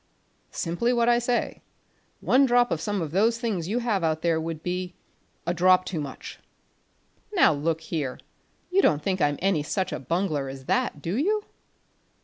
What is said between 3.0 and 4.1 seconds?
of those things you have